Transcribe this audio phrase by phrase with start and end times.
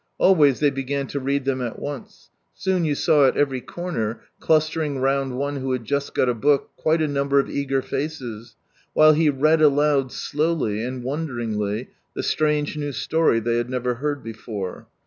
[0.17, 4.97] Always they began to read them at once; soon you saw at every corner, clustering
[4.97, 8.55] round one who had just got a book, quite a number of eager faces,
[8.93, 14.23] while he read aloud slowly and wonderingly the strange new story they had never heard
[14.23, 14.87] before.